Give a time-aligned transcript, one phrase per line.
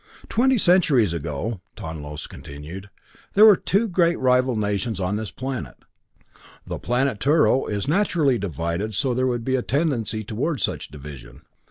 [0.29, 2.89] "Twenty centuries ago," Tonlos continued,
[3.35, 5.75] "there were two great rival nations on this planet.
[6.65, 10.89] The planet Turo is naturally divided so that there would be a tendency toward such
[10.89, 11.43] division.